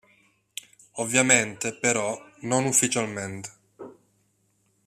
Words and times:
Ovviamente, 0.93 1.77
però, 1.77 2.19
non 2.39 2.65
ufficialmente. 2.65 3.49